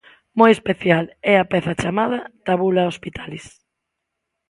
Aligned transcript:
Moi 0.39 0.49
especial 0.53 1.03
é 1.31 1.35
a 1.37 1.47
peza 1.51 1.73
chamada 1.81 2.19
Tabula 2.47 2.89
Hospitalis. 2.91 3.45